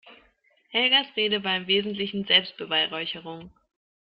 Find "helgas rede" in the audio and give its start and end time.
0.71-1.43